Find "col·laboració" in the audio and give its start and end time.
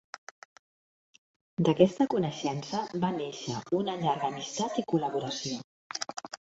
4.97-5.65